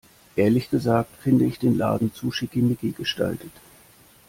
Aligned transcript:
Ehrlich 0.35 0.71
gesagt 0.71 1.15
finde 1.21 1.45
ich 1.45 1.59
den 1.59 1.77
Laden 1.77 2.11
zu 2.11 2.31
schickimicki 2.31 2.89
gestaltet. 2.93 3.51